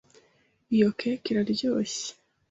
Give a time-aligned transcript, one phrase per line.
[0.73, 2.09] Izoi keke iraryoshye.